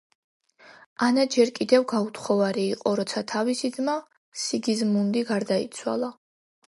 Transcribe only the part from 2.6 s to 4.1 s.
იყო, როცა თავისი ძმა